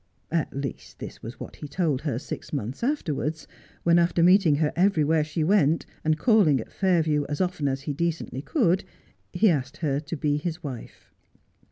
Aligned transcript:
At 0.31 0.51
least 0.51 0.97
this 0.97 1.21
was 1.21 1.39
what 1.39 1.57
he 1.57 1.67
told 1.67 2.01
her 2.01 2.17
six 2.17 2.51
months 2.51 2.83
afterwards, 2.83 3.47
when 3.83 3.99
after 3.99 4.23
meeting 4.23 4.55
her 4.55 4.73
everywhere 4.75 5.23
she 5.23 5.43
went, 5.43 5.85
and 6.03 6.17
calling 6.17 6.59
at 6.59 6.71
Kairview 6.71 7.27
as 7.29 7.39
often 7.39 7.67
as 7.67 7.81
he 7.81 7.93
decently 7.93 8.41
could, 8.41 8.83
he 9.31 9.47
asked 9.51 9.77
her 9.77 9.99
to 9.99 10.17
be 10.17 10.37
his 10.37 10.63
wife. 10.63 11.11